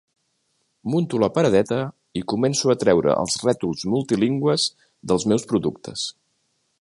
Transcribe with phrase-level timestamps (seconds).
[0.93, 1.77] Munto la paradeta
[2.21, 4.65] i començo a treure els rètols multilingües
[5.13, 6.11] dels meus productes.